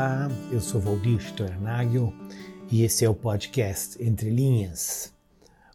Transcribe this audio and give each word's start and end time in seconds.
Olá, 0.00 0.30
eu 0.50 0.62
sou 0.62 0.80
Valdir 0.80 1.18
Stornagel 1.18 2.10
e 2.70 2.84
esse 2.84 3.04
é 3.04 3.08
o 3.10 3.14
podcast 3.14 4.02
Entre 4.02 4.30
Linhas, 4.30 5.12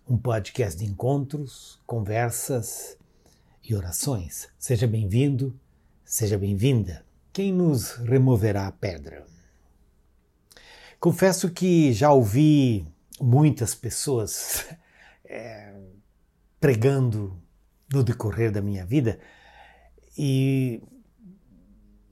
um 0.09 0.17
podcast 0.17 0.79
de 0.79 0.89
encontros, 0.89 1.79
conversas 1.85 2.97
e 3.63 3.75
orações. 3.75 4.49
Seja 4.57 4.87
bem-vindo, 4.87 5.55
seja 6.03 6.39
bem-vinda. 6.39 7.05
Quem 7.31 7.53
nos 7.53 7.97
removerá 7.97 8.65
a 8.65 8.71
pedra? 8.71 9.27
Confesso 10.99 11.51
que 11.51 11.93
já 11.93 12.11
ouvi 12.11 12.83
muitas 13.21 13.75
pessoas 13.75 14.65
é, 15.23 15.71
pregando 16.59 17.39
no 17.93 18.03
decorrer 18.03 18.51
da 18.51 18.59
minha 18.59 18.87
vida 18.87 19.19
e 20.17 20.81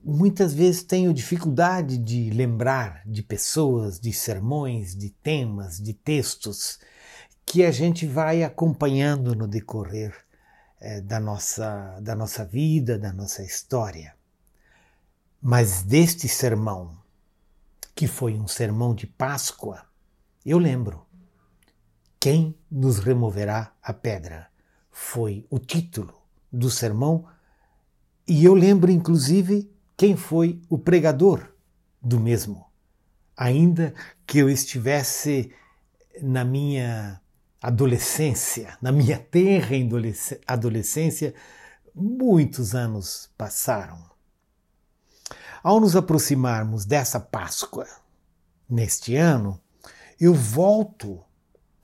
muitas 0.04 0.52
vezes 0.52 0.82
tenho 0.82 1.14
dificuldade 1.14 1.96
de 1.96 2.28
lembrar 2.30 3.02
de 3.06 3.22
pessoas, 3.22 3.98
de 3.98 4.12
sermões, 4.12 4.94
de 4.94 5.08
temas, 5.08 5.78
de 5.78 5.94
textos 5.94 6.78
que 7.46 7.64
a 7.64 7.70
gente 7.70 8.06
vai 8.06 8.42
acompanhando 8.42 9.34
no 9.34 9.48
decorrer 9.48 10.14
é, 10.80 11.00
da, 11.00 11.18
nossa, 11.18 11.98
da 12.00 12.14
nossa 12.14 12.44
vida, 12.44 12.98
da 12.98 13.12
nossa 13.12 13.42
história. 13.42 14.14
Mas 15.40 15.82
deste 15.82 16.28
sermão, 16.28 16.96
que 17.94 18.06
foi 18.06 18.34
um 18.34 18.46
sermão 18.46 18.94
de 18.94 19.06
Páscoa, 19.06 19.86
eu 20.44 20.58
lembro. 20.58 21.06
Quem 22.20 22.54
nos 22.70 22.98
removerá 22.98 23.72
a 23.82 23.92
pedra? 23.92 24.48
Foi 24.90 25.46
o 25.50 25.58
título 25.58 26.14
do 26.50 26.70
sermão, 26.70 27.26
e 28.26 28.44
eu 28.44 28.54
lembro 28.54 28.90
inclusive 28.90 29.73
quem 29.96 30.16
foi 30.16 30.60
o 30.68 30.78
pregador 30.78 31.52
do 32.00 32.20
mesmo. 32.20 32.66
Ainda 33.36 33.94
que 34.26 34.38
eu 34.38 34.48
estivesse 34.48 35.52
na 36.22 36.44
minha 36.44 37.20
adolescência, 37.60 38.76
na 38.80 38.92
minha 38.92 39.18
terra 39.18 39.74
adolescência, 40.46 41.34
muitos 41.94 42.74
anos 42.74 43.30
passaram. 43.38 43.98
Ao 45.62 45.80
nos 45.80 45.96
aproximarmos 45.96 46.84
dessa 46.84 47.18
Páscoa, 47.18 47.86
neste 48.68 49.16
ano, 49.16 49.58
eu 50.20 50.34
volto 50.34 51.24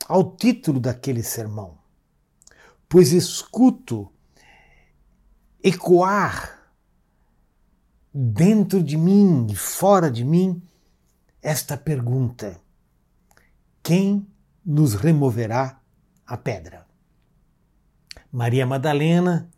ao 0.07 0.35
título 0.35 0.79
daquele 0.79 1.23
sermão, 1.23 1.77
pois 2.87 3.11
escuto 3.11 4.11
ecoar 5.63 6.60
dentro 8.13 8.83
de 8.83 8.97
mim 8.97 9.47
e 9.49 9.55
fora 9.55 10.11
de 10.11 10.23
mim 10.23 10.61
esta 11.41 11.77
pergunta: 11.77 12.59
quem 13.81 14.27
nos 14.65 14.93
removerá 14.93 15.79
a 16.25 16.37
pedra? 16.37 16.85
Maria 18.31 18.65
Madalena, 18.65 19.49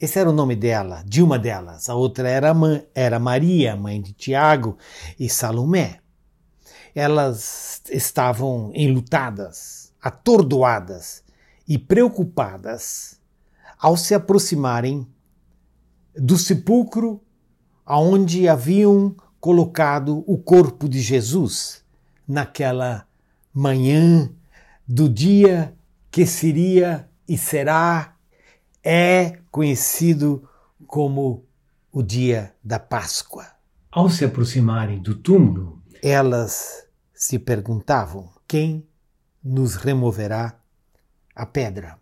esse 0.00 0.18
era 0.18 0.30
o 0.30 0.32
nome 0.32 0.56
dela, 0.56 1.04
de 1.06 1.22
uma 1.22 1.38
delas. 1.38 1.88
A 1.88 1.94
outra 1.94 2.28
era, 2.28 2.52
era 2.94 3.18
Maria, 3.18 3.76
mãe 3.76 4.00
de 4.00 4.12
Tiago 4.12 4.78
e 5.18 5.28
Salomé. 5.28 6.00
Elas 6.94 7.82
estavam 7.90 8.72
enlutadas, 8.74 9.92
atordoadas 10.02 11.22
e 11.68 11.78
preocupadas 11.78 13.20
ao 13.78 13.96
se 13.96 14.12
aproximarem 14.12 15.06
do 16.16 16.36
sepulcro 16.36 17.22
aonde 17.90 18.48
haviam 18.48 19.16
colocado 19.40 20.22
o 20.24 20.38
corpo 20.38 20.88
de 20.88 21.00
Jesus 21.00 21.84
naquela 22.26 23.04
manhã 23.52 24.30
do 24.86 25.08
dia 25.08 25.74
que 26.08 26.24
seria 26.24 27.10
e 27.26 27.36
será, 27.36 28.14
é 28.84 29.38
conhecido 29.50 30.48
como 30.86 31.44
o 31.90 32.00
dia 32.00 32.54
da 32.62 32.78
Páscoa. 32.78 33.44
Ao 33.90 34.08
se 34.08 34.24
aproximarem 34.24 35.02
do 35.02 35.16
túmulo, 35.16 35.82
elas 36.00 36.86
se 37.12 37.40
perguntavam: 37.40 38.30
quem 38.46 38.86
nos 39.42 39.74
removerá 39.74 40.54
a 41.34 41.44
pedra? 41.44 41.98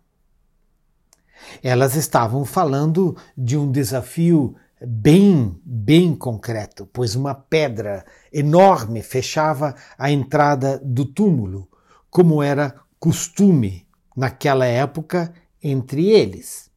Elas 1.63 1.95
estavam 1.95 2.45
falando 2.45 3.17
de 3.35 3.57
um 3.57 3.71
desafio 3.71 4.55
bem, 4.85 5.59
bem 5.63 6.15
concreto, 6.15 6.85
pois 6.85 7.15
uma 7.15 7.35
pedra 7.35 8.05
enorme 8.31 9.01
fechava 9.01 9.75
a 9.97 10.09
entrada 10.11 10.79
do 10.83 11.05
túmulo, 11.05 11.69
como 12.09 12.41
era 12.41 12.75
costume 12.99 13.87
naquela 14.15 14.65
época 14.65 15.33
entre 15.61 16.09
eles. 16.09 16.69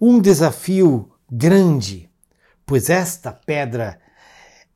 Um 0.00 0.20
desafio 0.20 1.12
grande, 1.30 2.10
pois 2.66 2.90
esta 2.90 3.32
pedra 3.32 4.00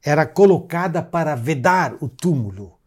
era 0.02 0.26
colocada 0.26 1.02
para 1.02 1.34
vedar 1.34 1.96
o 2.00 2.08
túmulo, 2.08 2.78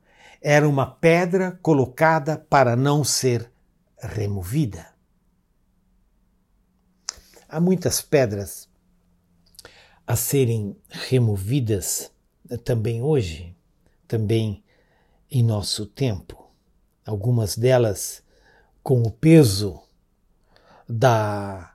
era 0.42 0.68
uma 0.68 0.86
pedra 0.86 1.58
colocada 1.62 2.38
para 2.38 2.76
não 2.76 3.04
ser 3.04 3.52
removida. 4.00 4.94
Há 7.48 7.60
muitas 7.60 8.02
pedras 8.02 8.68
a 10.08 10.16
serem 10.16 10.76
removidas 10.90 12.12
também 12.64 13.02
hoje, 13.02 13.56
também 14.08 14.64
em 15.30 15.44
nosso 15.44 15.86
tempo. 15.86 16.50
Algumas 17.06 17.58
delas 17.58 18.24
com 18.84 19.02
o 19.02 19.12
peso 19.12 19.82
da, 20.88 21.74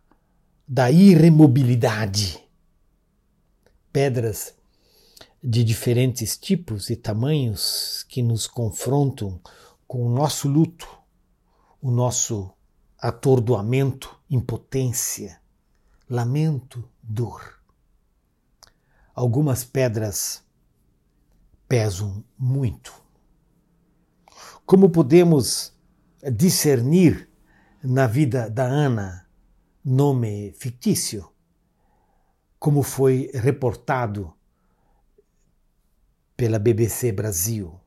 da 0.67 0.91
irremobilidade. 0.91 2.41
Pedras 3.93 4.55
de 5.43 5.65
diferentes 5.65 6.37
tipos 6.37 6.91
e 6.91 6.97
tamanhos 6.97 8.05
que 8.09 8.23
nos 8.23 8.47
confrontam 8.47 9.41
com 9.89 10.07
o 10.07 10.11
nosso 10.11 10.49
luto, 10.49 10.87
o 11.83 11.91
nosso 11.91 12.51
atordoamento, 12.99 14.17
impotência, 14.31 15.41
lamento, 16.09 16.89
dor. 17.03 17.60
Algumas 19.21 19.65
pedras 19.65 20.43
pesam 21.69 22.25
muito. 22.39 22.91
Como 24.65 24.89
podemos 24.89 25.75
discernir 26.33 27.29
na 27.85 28.07
vida 28.07 28.49
da 28.49 28.65
Ana, 28.65 29.29
nome 29.85 30.55
fictício, 30.57 31.31
como 32.59 32.83
foi 32.83 33.31
reportado 33.35 34.33
pela 36.35 36.59
BBC 36.59 37.13
Brasil. 37.13 37.79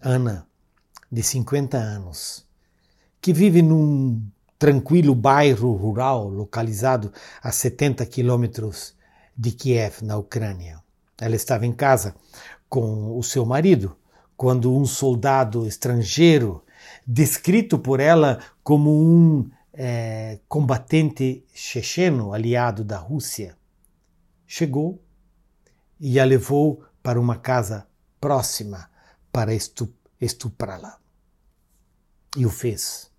Ana, 0.00 0.46
de 1.10 1.24
50 1.24 1.76
anos, 1.76 2.48
que 3.20 3.32
vive 3.32 3.60
num 3.60 4.24
tranquilo 4.56 5.16
bairro 5.16 5.72
rural 5.72 6.28
localizado 6.28 7.12
a 7.42 7.50
70 7.50 8.06
quilômetros 8.06 8.94
de 9.36 9.52
Kiev, 9.52 10.02
na 10.02 10.16
Ucrânia. 10.16 10.82
Ela 11.20 11.36
estava 11.36 11.66
em 11.66 11.72
casa 11.72 12.14
com 12.68 13.16
o 13.18 13.22
seu 13.22 13.44
marido 13.44 13.96
quando 14.36 14.76
um 14.76 14.84
soldado 14.84 15.66
estrangeiro, 15.66 16.64
descrito 17.06 17.78
por 17.78 18.00
ela 18.00 18.40
como 18.62 18.90
um 18.90 19.48
é, 19.72 20.40
combatente 20.48 21.44
checheno 21.54 22.32
aliado 22.32 22.82
da 22.82 22.98
Rússia, 22.98 23.56
chegou 24.46 25.00
e 26.00 26.18
a 26.18 26.24
levou 26.24 26.82
para 27.02 27.20
uma 27.20 27.36
casa 27.36 27.86
próxima 28.20 28.90
para 29.30 29.52
estuprá-la. 30.20 30.98
E 32.36 32.44
o 32.44 32.50
fez. 32.50 33.10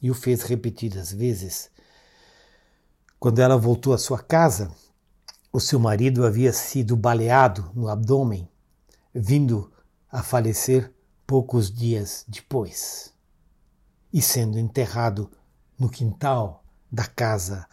E 0.00 0.10
o 0.10 0.14
fez 0.14 0.42
repetidas 0.42 1.12
vezes. 1.12 1.70
Quando 3.18 3.40
ela 3.40 3.56
voltou 3.56 3.92
à 3.92 3.98
sua 3.98 4.22
casa, 4.22 4.70
o 5.52 5.60
seu 5.60 5.78
marido 5.80 6.26
havia 6.26 6.52
sido 6.52 6.96
baleado 6.96 7.70
no 7.74 7.88
abdômen, 7.88 8.48
vindo 9.14 9.72
a 10.10 10.22
falecer 10.22 10.92
poucos 11.26 11.72
dias 11.72 12.24
depois, 12.28 13.14
e 14.12 14.20
sendo 14.20 14.58
enterrado 14.58 15.30
no 15.78 15.88
quintal 15.88 16.64
da 16.90 17.06
casa 17.06 17.66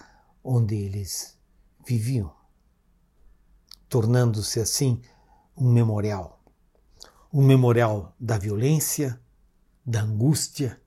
onde 0.44 0.76
eles 0.76 1.38
viviam, 1.86 2.32
tornando-se 3.90 4.60
assim 4.60 5.02
um 5.56 5.72
memorial. 5.72 6.40
Um 7.32 7.46
memorial 7.46 8.16
da 8.20 8.38
violência, 8.38 9.20
da 9.86 10.02
angústia, 10.02 10.80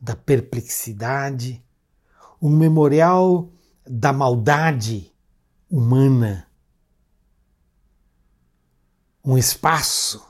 da 0.00 0.16
perplexidade, 0.16 1.64
um 2.42 2.50
memorial 2.50 3.50
da 3.88 4.12
maldade 4.12 5.15
humana. 5.68 6.46
um 9.26 9.36
espaço 9.36 10.24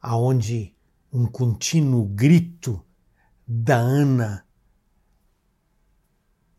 aonde 0.00 0.72
um 1.12 1.26
contínuo 1.26 2.04
grito 2.06 2.86
da 3.44 3.76
Ana 3.76 4.46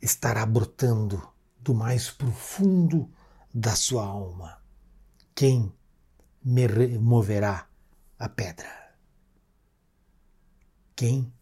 estará 0.02 0.46
brotando 0.46 1.26
do 1.62 1.74
mais 1.74 2.12
profundo 2.12 3.10
da 3.54 3.78
sua 3.78 4.06
alma. 4.06 4.62
Quem 5.34 5.74
me 6.44 6.68
removerá 6.68 7.70
a 8.20 8.28
pedra? 8.28 8.98
Quem 10.98 11.34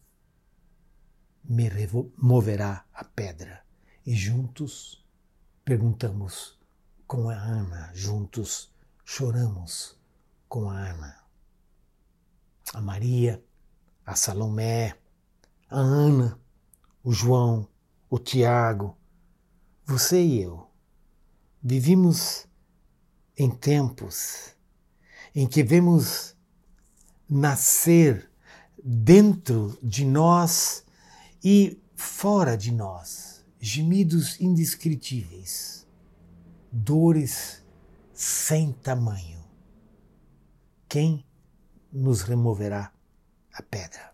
me 1.42 1.68
removerá 1.68 2.86
a 2.92 3.04
pedra? 3.04 3.66
E 4.06 4.14
juntos 4.14 5.03
perguntamos 5.64 6.58
com 7.06 7.30
a 7.30 7.34
Ana, 7.34 7.90
juntos 7.94 8.70
choramos 9.02 9.98
com 10.46 10.68
a 10.68 10.78
Ana. 10.78 11.24
A 12.74 12.80
Maria, 12.82 13.42
a 14.04 14.14
Salomé, 14.14 14.94
a 15.70 15.78
Ana, 15.78 16.38
o 17.02 17.12
João, 17.12 17.66
o 18.10 18.18
Tiago, 18.18 18.96
você 19.86 20.22
e 20.22 20.42
eu, 20.42 20.68
vivimos 21.62 22.46
em 23.36 23.50
tempos 23.50 24.54
em 25.34 25.46
que 25.46 25.62
vemos 25.62 26.36
nascer 27.28 28.30
dentro 28.82 29.78
de 29.82 30.04
nós 30.04 30.84
e 31.42 31.82
fora 31.96 32.56
de 32.56 32.70
nós 32.70 33.33
gemidos 33.66 34.38
indescritíveis, 34.40 35.86
dores 36.70 37.64
sem 38.12 38.72
tamanho. 38.72 39.42
Quem 40.86 41.24
nos 41.90 42.20
removerá 42.20 42.92
a 43.52 43.62
pedra? 43.62 44.12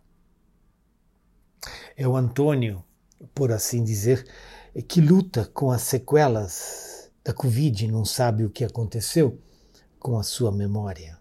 É 1.96 2.06
o 2.06 2.16
Antônio 2.16 2.84
por 3.34 3.50
assim 3.50 3.82
dizer, 3.82 4.24
que 4.86 5.00
luta 5.00 5.50
com 5.52 5.72
as 5.72 5.82
sequelas 5.82 7.10
da 7.24 7.34
Covid, 7.34 7.88
não 7.88 8.04
sabe 8.04 8.44
o 8.44 8.50
que 8.50 8.64
aconteceu 8.64 9.36
com 9.98 10.16
a 10.16 10.22
sua 10.22 10.52
memória. 10.52 11.18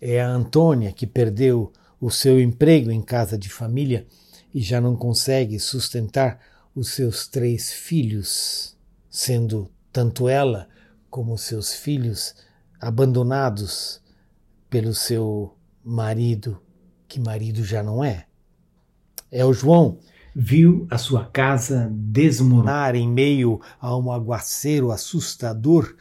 É 0.00 0.20
a 0.20 0.28
Antônia 0.28 0.92
que 0.92 1.06
perdeu 1.06 1.72
o 2.00 2.10
seu 2.10 2.40
emprego 2.40 2.90
em 2.90 3.00
casa 3.00 3.38
de 3.38 3.48
família 3.48 4.04
e 4.52 4.60
já 4.60 4.80
não 4.80 4.96
consegue 4.96 5.60
sustentar 5.60 6.55
os 6.76 6.90
seus 6.90 7.26
três 7.26 7.72
filhos, 7.72 8.76
sendo 9.08 9.72
tanto 9.90 10.28
ela 10.28 10.68
como 11.08 11.38
seus 11.38 11.72
filhos 11.72 12.34
abandonados 12.78 14.02
pelo 14.68 14.92
seu 14.92 15.56
marido, 15.82 16.60
que 17.08 17.18
marido 17.18 17.64
já 17.64 17.82
não 17.82 18.04
é. 18.04 18.26
É 19.32 19.42
o 19.42 19.54
João 19.54 19.98
viu 20.34 20.86
a 20.90 20.98
sua 20.98 21.24
casa 21.24 21.88
desmoronar 21.90 22.94
em 22.94 23.08
meio 23.08 23.58
a 23.80 23.96
um 23.96 24.12
aguaceiro 24.12 24.92
assustador 24.92 25.96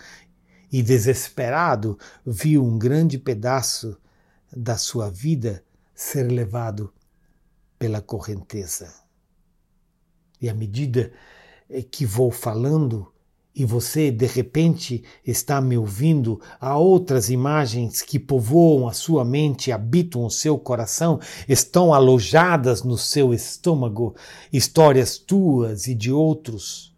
e 0.70 0.84
desesperado, 0.84 1.98
viu 2.26 2.62
um 2.66 2.78
grande 2.78 3.18
pedaço 3.18 3.98
da 4.54 4.78
sua 4.78 5.10
vida 5.10 5.64
ser 5.94 6.30
levado 6.30 6.94
pela 7.80 8.02
correnteza. 8.02 9.05
E 10.46 10.50
à 10.50 10.54
medida 10.54 11.12
que 11.90 12.06
vou 12.06 12.30
falando, 12.30 13.12
e 13.56 13.66
você 13.66 14.12
de 14.12 14.28
repente 14.28 15.04
está 15.26 15.60
me 15.60 15.76
ouvindo, 15.76 16.40
há 16.62 16.78
outras 16.78 17.32
imagens 17.32 18.04
que 18.04 18.20
povoam 18.20 18.88
a 18.88 18.94
sua 18.94 19.26
mente, 19.26 19.72
habitam 19.72 20.24
o 20.24 20.30
seu 20.30 20.60
coração, 20.60 21.20
estão 21.50 21.92
alojadas 21.92 22.84
no 22.84 22.96
seu 22.96 23.34
estômago, 23.34 24.16
histórias 24.54 25.18
tuas 25.18 25.88
e 25.88 25.96
de 25.96 26.12
outros, 26.12 26.96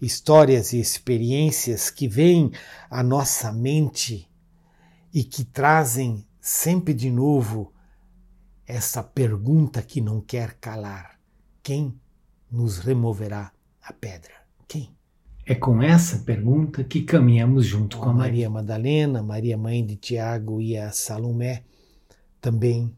histórias 0.00 0.72
e 0.72 0.78
experiências 0.78 1.90
que 1.90 2.06
vêm 2.06 2.52
à 2.88 3.02
nossa 3.02 3.50
mente 3.50 4.30
e 5.12 5.24
que 5.24 5.44
trazem 5.44 6.24
sempre 6.40 6.94
de 6.94 7.10
novo 7.10 7.72
essa 8.64 9.02
pergunta 9.02 9.82
que 9.82 10.00
não 10.00 10.20
quer 10.20 10.54
calar: 10.60 11.18
quem 11.60 11.98
nos 12.54 12.78
removerá 12.78 13.52
a 13.82 13.92
pedra? 13.92 14.32
Quem? 14.68 14.96
É 15.44 15.54
com 15.54 15.82
essa 15.82 16.20
pergunta 16.20 16.84
que 16.84 17.02
caminhamos 17.02 17.66
junto 17.66 17.98
com 17.98 18.08
a 18.08 18.14
Maria 18.14 18.48
Madalena, 18.48 19.22
Maria 19.22 19.58
mãe 19.58 19.84
de 19.84 19.96
Tiago 19.96 20.60
e 20.60 20.76
a 20.76 20.92
Salomé, 20.92 21.64
também 22.40 22.96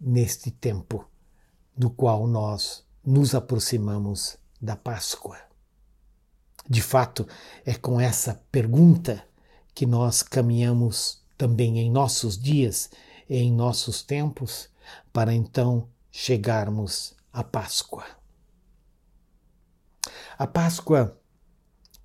neste 0.00 0.50
tempo 0.50 1.08
do 1.76 1.88
qual 1.88 2.26
nós 2.26 2.84
nos 3.04 3.34
aproximamos 3.34 4.36
da 4.60 4.76
Páscoa. 4.76 5.38
De 6.68 6.82
fato, 6.82 7.26
é 7.64 7.74
com 7.74 8.00
essa 8.00 8.42
pergunta 8.50 9.22
que 9.72 9.86
nós 9.86 10.22
caminhamos 10.22 11.22
também 11.38 11.78
em 11.78 11.90
nossos 11.90 12.36
dias 12.36 12.90
e 13.28 13.36
em 13.36 13.52
nossos 13.52 14.02
tempos, 14.02 14.68
para 15.12 15.32
então 15.32 15.88
chegarmos 16.10 17.14
à 17.32 17.44
Páscoa. 17.44 18.04
A 20.38 20.46
Páscoa 20.46 21.18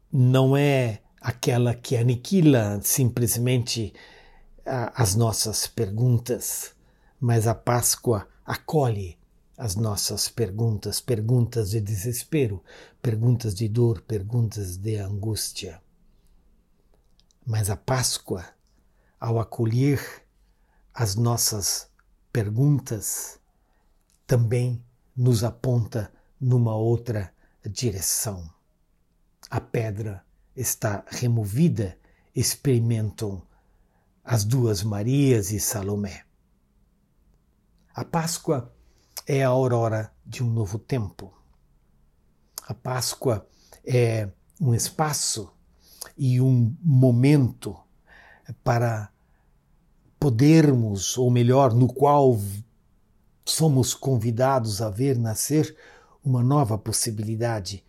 não 0.10 0.56
é 0.56 1.02
aquela 1.20 1.76
que 1.76 1.98
aniquila 1.98 2.80
simplesmente 2.82 3.94
as 4.66 5.16
nossas 5.16 5.68
perguntas, 5.68 6.74
mas 7.20 7.46
a 7.46 7.54
Páscoa 7.54 8.26
acolhe 8.46 9.20
as 9.58 9.76
nossas 9.76 10.30
perguntas, 10.30 11.02
perguntas 11.02 11.72
de 11.72 11.82
desespero, 11.82 12.64
perguntas 13.02 13.54
de 13.54 13.68
dor, 13.68 14.00
perguntas 14.00 14.78
de 14.78 14.96
angústia. 14.96 15.82
Mas 17.46 17.70
a 17.70 17.76
Páscoa, 17.76 18.46
ao 19.20 19.42
acolher 19.42 20.02
as 20.94 21.16
nossas 21.18 21.90
perguntas, 22.32 23.42
também 24.26 24.82
nos 25.18 25.44
aponta 25.44 26.10
numa 26.40 26.74
outra 26.74 27.34
direção 27.70 28.50
a 29.52 29.60
pedra 29.60 30.24
está 30.56 31.04
removida, 31.08 31.98
experimentam 32.34 33.42
as 34.24 34.46
duas 34.46 34.82
Marias 34.82 35.52
e 35.52 35.60
Salomé. 35.60 36.24
A 37.94 38.06
Páscoa 38.06 38.74
é 39.28 39.44
a 39.44 39.50
aurora 39.50 40.10
de 40.26 40.42
um 40.42 40.50
novo 40.50 40.80
tempo. 40.80 41.34
A 42.66 42.74
Páscoa 42.74 43.46
é 43.86 44.30
um 44.60 44.74
espaço 44.74 45.52
e 46.18 46.40
um 46.40 46.74
momento 46.82 47.78
para 48.64 49.12
podermos, 50.18 51.18
ou 51.18 51.30
melhor, 51.30 51.74
no 51.74 51.92
qual 51.92 52.40
somos 53.44 53.94
convidados 53.94 54.82
a 54.82 54.90
ver 54.90 55.18
nascer 55.18 55.76
uma 56.24 56.44
nova 56.44 56.78
possibilidade 56.78 57.84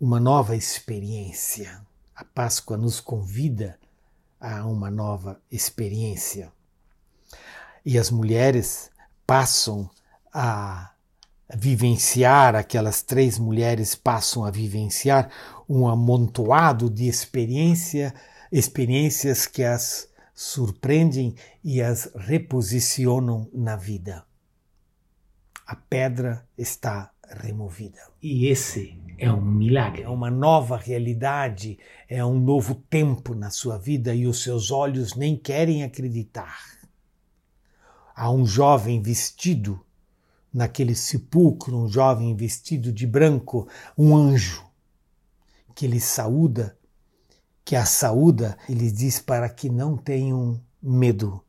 uma 0.00 0.20
nova 0.20 0.54
experiência. 0.54 1.80
A 2.14 2.24
Páscoa 2.24 2.76
nos 2.76 3.00
convida 3.00 3.78
a 4.38 4.66
uma 4.66 4.90
nova 4.90 5.40
experiência. 5.50 6.52
E 7.84 7.98
as 7.98 8.10
mulheres 8.10 8.90
passam 9.26 9.88
a 10.32 10.92
vivenciar, 11.54 12.54
aquelas 12.54 13.02
três 13.02 13.38
mulheres 13.38 13.94
passam 13.94 14.44
a 14.44 14.50
vivenciar 14.50 15.30
um 15.68 15.88
amontoado 15.88 16.90
de 16.90 17.08
experiência, 17.08 18.14
experiências 18.52 19.46
que 19.46 19.62
as 19.64 20.08
surpreendem 20.34 21.34
e 21.64 21.80
as 21.80 22.10
reposicionam 22.14 23.48
na 23.52 23.76
vida. 23.76 24.24
A 25.66 25.74
pedra 25.74 26.46
está 26.58 27.10
removida. 27.38 28.00
E 28.22 28.46
esse 28.46 28.98
é 29.18 29.32
um 29.32 29.40
milagre. 29.40 30.02
É 30.02 30.08
uma 30.08 30.30
nova 30.30 30.76
realidade, 30.76 31.78
é 32.08 32.24
um 32.24 32.38
novo 32.38 32.74
tempo 32.74 33.34
na 33.34 33.50
sua 33.50 33.78
vida 33.78 34.14
e 34.14 34.26
os 34.26 34.42
seus 34.42 34.70
olhos 34.70 35.14
nem 35.14 35.36
querem 35.36 35.82
acreditar. 35.82 36.58
Há 38.14 38.30
um 38.30 38.46
jovem 38.46 39.00
vestido 39.02 39.80
naquele 40.52 40.94
sepulcro, 40.94 41.76
um 41.76 41.88
jovem 41.88 42.34
vestido 42.34 42.92
de 42.92 43.06
branco, 43.06 43.68
um 43.96 44.16
anjo, 44.16 44.64
que 45.74 45.84
ele 45.84 46.00
saúda, 46.00 46.78
que 47.62 47.76
a 47.76 47.84
saúda, 47.84 48.56
ele 48.68 48.90
diz 48.90 49.18
para 49.20 49.48
que 49.48 49.68
não 49.68 49.96
tenham 49.96 50.58
medo, 50.80 51.44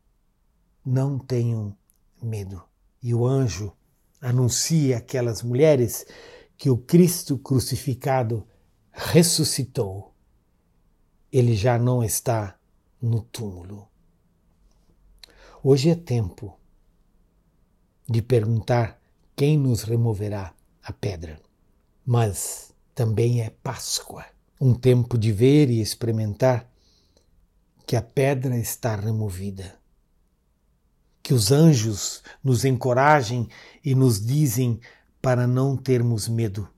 não 0.85 1.17
tenham 1.17 1.75
medo. 2.21 2.61
E 3.01 3.13
o 3.13 3.25
anjo 3.25 3.71
anuncia 4.21 4.97
aquelas 4.97 5.43
mulheres 5.43 6.05
que 6.57 6.69
o 6.69 6.77
Cristo 6.77 7.37
crucificado 7.37 8.45
ressuscitou 8.91 10.13
ele 11.31 11.55
já 11.55 11.77
não 11.77 12.03
está 12.03 12.57
no 13.01 13.21
túmulo. 13.21 13.87
Hoje 15.63 15.89
é 15.89 15.95
tempo 15.95 16.57
de 18.09 18.21
perguntar 18.21 18.99
quem 19.35 19.57
nos 19.57 19.83
removerá 19.83 20.53
a 20.81 20.93
pedra. 20.93 21.39
Mas 22.05 22.73
também 22.95 23.41
é 23.41 23.49
Páscoa, 23.49 24.25
um 24.59 24.73
tempo 24.73 25.17
de 25.17 25.31
ver 25.31 25.69
e 25.69 25.81
experimentar 25.81 26.71
que 27.85 27.95
a 27.95 28.01
pedra 28.01 28.57
está 28.57 28.95
removida. 28.95 29.77
Que 31.27 31.33
os 31.33 31.51
anjos 31.51 32.23
nos 32.41 32.63
encorajem 32.63 33.49
e 33.83 33.93
nos 33.93 34.25
dizem 34.25 34.79
para 35.21 35.45
não 35.45 35.75
termos 35.75 36.25
medo, 36.29 36.69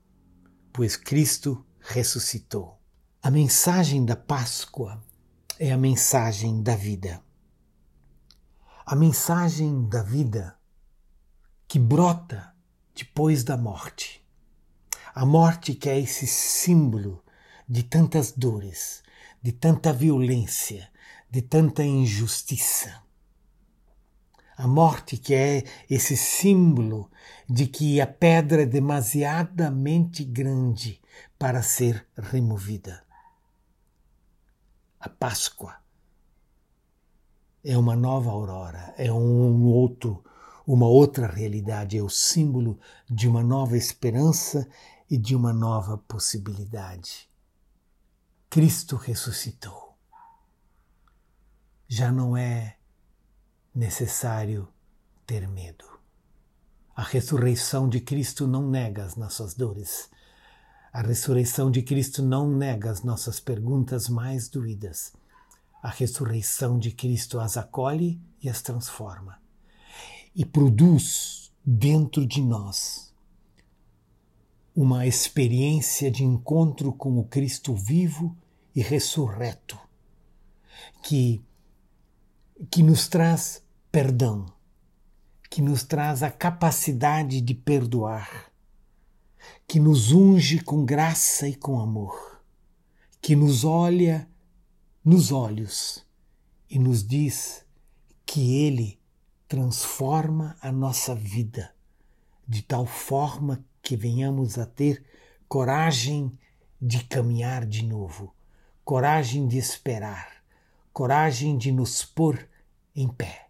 pois 0.72 0.96
Cristo 0.96 1.64
ressuscitou. 1.78 2.76
A 3.22 3.30
mensagem 3.30 4.04
da 4.04 4.16
Páscoa 4.16 5.00
é 5.56 5.70
a 5.70 5.76
mensagem 5.76 6.64
da 6.64 6.74
vida. 6.74 7.22
A 8.84 8.96
mensagem 8.96 9.88
da 9.88 10.02
vida 10.02 10.58
que 11.68 11.78
brota 11.78 12.52
depois 12.92 13.44
da 13.44 13.56
morte. 13.56 14.20
A 15.14 15.24
morte 15.24 15.74
que 15.74 15.88
é 15.88 15.96
esse 15.96 16.26
símbolo 16.26 17.22
de 17.68 17.84
tantas 17.84 18.32
dores, 18.32 19.00
de 19.40 19.52
tanta 19.52 19.92
violência, 19.92 20.90
de 21.30 21.40
tanta 21.40 21.84
injustiça. 21.84 23.08
A 24.60 24.68
morte 24.68 25.16
que 25.16 25.32
é 25.32 25.64
esse 25.88 26.14
símbolo 26.14 27.10
de 27.48 27.66
que 27.66 27.98
a 27.98 28.06
pedra 28.06 28.64
é 28.64 28.66
demasiadamente 28.66 30.22
grande 30.22 31.00
para 31.38 31.62
ser 31.62 32.06
removida. 32.14 33.02
A 35.00 35.08
Páscoa 35.08 35.76
é 37.64 37.74
uma 37.78 37.96
nova 37.96 38.30
aurora, 38.30 38.94
é 38.98 39.10
um 39.10 39.64
outro 39.64 40.22
uma 40.66 40.86
outra 40.86 41.26
realidade, 41.26 41.96
é 41.96 42.02
o 42.02 42.10
símbolo 42.10 42.78
de 43.08 43.26
uma 43.26 43.42
nova 43.42 43.78
esperança 43.78 44.68
e 45.10 45.16
de 45.16 45.34
uma 45.34 45.54
nova 45.54 45.96
possibilidade. 45.96 47.30
Cristo 48.50 48.96
ressuscitou. 48.96 49.96
Já 51.88 52.12
não 52.12 52.36
é 52.36 52.76
necessário 53.74 54.68
ter 55.26 55.48
medo. 55.48 55.84
A 56.94 57.02
ressurreição 57.02 57.88
de 57.88 58.00
Cristo 58.00 58.46
não 58.46 58.68
nega 58.68 59.04
as 59.04 59.16
nossas 59.16 59.54
dores. 59.54 60.10
A 60.92 61.02
ressurreição 61.02 61.70
de 61.70 61.82
Cristo 61.82 62.22
não 62.22 62.50
nega 62.50 62.90
as 62.90 63.02
nossas 63.02 63.40
perguntas 63.40 64.08
mais 64.08 64.48
doídas. 64.48 65.12
A 65.82 65.88
ressurreição 65.88 66.78
de 66.78 66.90
Cristo 66.90 67.40
as 67.40 67.56
acolhe 67.56 68.20
e 68.42 68.48
as 68.48 68.60
transforma 68.60 69.40
e 70.34 70.44
produz 70.44 71.52
dentro 71.64 72.26
de 72.26 72.40
nós 72.40 73.12
uma 74.74 75.06
experiência 75.06 76.10
de 76.10 76.24
encontro 76.24 76.92
com 76.92 77.18
o 77.18 77.24
Cristo 77.24 77.74
vivo 77.74 78.36
e 78.74 78.80
ressurreto, 78.80 79.78
que, 81.02 81.44
que 82.68 82.82
nos 82.82 83.08
traz 83.08 83.62
perdão, 83.90 84.46
que 85.48 85.62
nos 85.62 85.84
traz 85.84 86.22
a 86.22 86.30
capacidade 86.30 87.40
de 87.40 87.54
perdoar, 87.54 88.50
que 89.66 89.80
nos 89.80 90.12
unge 90.12 90.60
com 90.60 90.84
graça 90.84 91.48
e 91.48 91.54
com 91.54 91.80
amor, 91.80 92.42
que 93.20 93.34
nos 93.34 93.64
olha 93.64 94.28
nos 95.02 95.32
olhos 95.32 96.06
e 96.68 96.78
nos 96.78 97.02
diz 97.02 97.64
que 98.26 98.54
Ele 98.64 99.00
transforma 99.48 100.56
a 100.60 100.70
nossa 100.70 101.14
vida 101.14 101.74
de 102.46 102.62
tal 102.62 102.84
forma 102.84 103.64
que 103.80 103.96
venhamos 103.96 104.58
a 104.58 104.66
ter 104.66 105.02
coragem 105.48 106.38
de 106.80 107.02
caminhar 107.04 107.64
de 107.64 107.84
novo, 107.84 108.34
coragem 108.84 109.48
de 109.48 109.56
esperar, 109.56 110.39
coragem 111.00 111.56
de 111.56 111.72
nos 111.72 112.04
pôr 112.04 112.46
em 112.94 113.08
pé, 113.08 113.48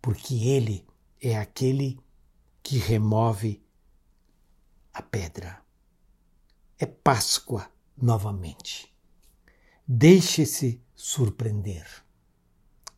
porque 0.00 0.48
Ele 0.48 0.88
é 1.20 1.36
aquele 1.36 2.00
que 2.62 2.78
remove 2.78 3.62
a 4.90 5.02
pedra. 5.02 5.62
É 6.78 6.86
Páscoa 6.86 7.70
novamente. 7.94 8.90
Deixe-se 9.86 10.82
surpreender. 10.96 11.86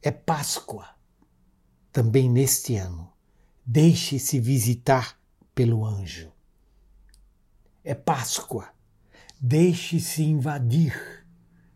É 0.00 0.12
Páscoa 0.12 0.88
também 1.90 2.30
neste 2.30 2.76
ano. 2.76 3.12
Deixe-se 3.66 4.38
visitar 4.38 5.20
pelo 5.56 5.84
anjo. 5.84 6.32
É 7.82 7.96
Páscoa. 7.96 8.72
Deixe-se 9.40 10.22
invadir 10.22 11.21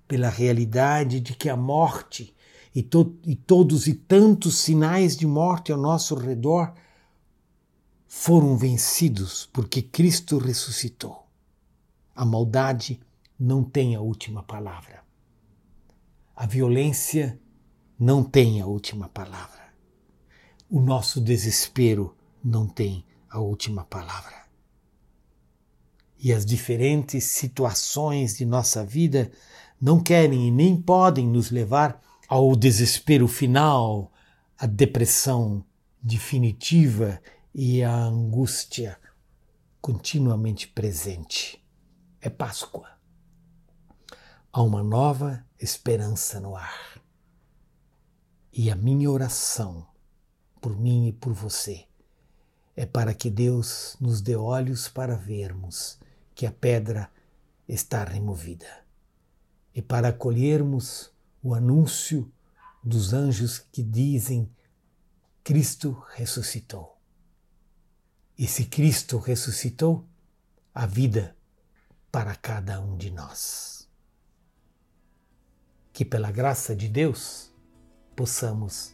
pela 0.06 0.28
realidade 0.28 1.20
de 1.20 1.34
que 1.34 1.48
a 1.48 1.56
morte 1.56 2.34
e, 2.74 2.82
to 2.82 3.16
e 3.24 3.34
todos 3.34 3.86
e 3.86 3.94
tantos 3.94 4.58
sinais 4.58 5.16
de 5.16 5.26
morte 5.26 5.72
ao 5.72 5.78
nosso 5.78 6.14
redor 6.14 6.72
foram 8.06 8.56
vencidos 8.56 9.48
porque 9.52 9.82
Cristo 9.82 10.38
ressuscitou. 10.38 11.26
A 12.14 12.24
maldade 12.24 13.00
não 13.38 13.62
tem 13.62 13.94
a 13.94 14.00
última 14.00 14.42
palavra. 14.42 15.04
A 16.34 16.46
violência 16.46 17.38
não 17.98 18.22
tem 18.22 18.60
a 18.60 18.66
última 18.66 19.08
palavra 19.08 19.66
o 20.68 20.80
nosso 20.80 21.20
desespero 21.20 22.16
não 22.42 22.66
tem 22.66 23.04
a 23.30 23.38
última 23.38 23.84
palavra. 23.84 24.46
E 26.18 26.32
as 26.32 26.44
diferentes 26.44 27.24
situações 27.24 28.36
de 28.36 28.44
nossa 28.44 28.84
vida 28.84 29.30
não 29.80 30.02
querem 30.02 30.48
e 30.48 30.50
nem 30.50 30.80
podem 30.80 31.26
nos 31.26 31.50
levar 31.50 32.00
ao 32.28 32.56
desespero 32.56 33.28
final, 33.28 34.10
à 34.58 34.66
depressão 34.66 35.64
definitiva 36.02 37.20
e 37.54 37.82
à 37.82 37.94
angústia 37.94 38.98
continuamente 39.80 40.68
presente. 40.68 41.62
É 42.20 42.30
Páscoa. 42.30 42.88
Há 44.52 44.62
uma 44.62 44.82
nova 44.82 45.44
esperança 45.60 46.40
no 46.40 46.56
ar. 46.56 47.00
E 48.52 48.70
a 48.70 48.74
minha 48.74 49.10
oração 49.10 49.86
por 50.60 50.76
mim 50.76 51.08
e 51.08 51.12
por 51.12 51.32
você. 51.34 51.84
É 52.74 52.86
para 52.86 53.14
que 53.14 53.30
Deus 53.30 53.96
nos 54.00 54.20
dê 54.20 54.34
olhos 54.34 54.88
para 54.88 55.14
vermos 55.14 55.98
que 56.34 56.46
a 56.46 56.52
pedra 56.52 57.10
está 57.68 58.04
removida 58.04 58.85
e 59.76 59.82
para 59.82 60.08
acolhermos 60.08 61.12
o 61.42 61.54
anúncio 61.54 62.32
dos 62.82 63.12
anjos 63.12 63.58
que 63.58 63.82
dizem: 63.82 64.50
Cristo 65.44 66.02
ressuscitou. 66.14 66.98
E 68.38 68.46
se 68.48 68.64
Cristo 68.64 69.18
ressuscitou, 69.18 70.08
a 70.74 70.84
vida 70.86 71.36
para 72.10 72.34
cada 72.34 72.80
um 72.80 72.96
de 72.96 73.10
nós. 73.10 73.88
Que 75.92 76.04
pela 76.04 76.30
graça 76.30 76.76
de 76.76 76.86
Deus 76.88 77.50
possamos 78.14 78.92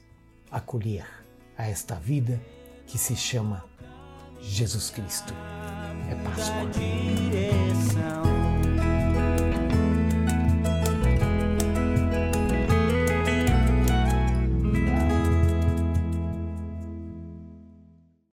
acolher 0.50 1.06
a 1.56 1.66
esta 1.66 1.96
vida 1.96 2.40
que 2.86 2.98
se 2.98 3.16
chama 3.16 3.68
Jesus 4.40 4.90
Cristo. 4.90 5.32
É 6.08 6.14
Páscoa. 6.22 6.70